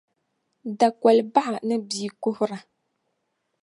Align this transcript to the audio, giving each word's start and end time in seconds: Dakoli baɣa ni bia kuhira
Dakoli 0.79 1.23
baɣa 1.33 1.55
ni 1.67 1.75
bia 1.87 2.09
kuhira 2.21 2.57